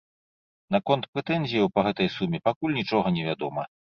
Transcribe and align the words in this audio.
Наконт 0.75 1.07
прэтэнзіяў 1.17 1.67
па 1.77 1.83
гэтай 1.87 2.09
суме 2.15 2.39
пакуль 2.49 2.75
нічога 2.81 3.15
не 3.19 3.29
вядома. 3.29 3.69